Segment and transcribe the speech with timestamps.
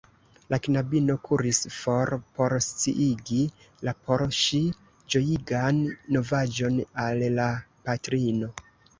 [0.51, 3.41] La knabino kuris for por sciigi
[3.87, 4.61] la por ŝi
[5.15, 5.83] ĝojigan
[6.15, 7.47] novaĵon al la
[7.91, 8.51] patrino.